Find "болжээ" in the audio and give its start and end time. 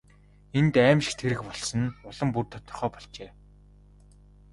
2.95-3.29